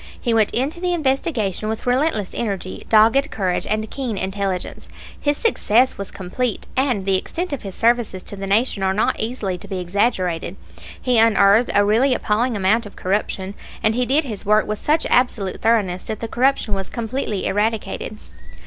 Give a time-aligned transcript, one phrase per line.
[0.19, 4.89] He went into the investigation with relentless energy, dogged courage, and keen intelligence.
[5.19, 9.19] His success was complete, and the extent of his services to the Nation are not
[9.19, 10.55] easily to be exaggerated.
[10.99, 13.53] He unearthed a really appalling amount of corruption,
[13.83, 18.17] and he did his work with such absolute thoroughness that the corruption was completely eradicated.